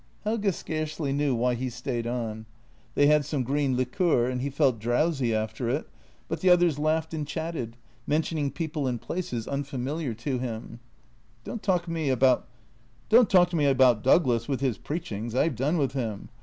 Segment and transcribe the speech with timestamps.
[0.23, 2.47] Helge scarcely knew why he stayed on.
[2.95, 5.87] They had some green liqueur and he felt drowsy after it,
[6.27, 7.77] but the others laughed and chatted,
[8.07, 10.79] mentioning people and places unfamiliar to him."
[11.43, 12.47] Don't talk to me about
[14.01, 16.29] Douglas— with his preachings— I have done with him.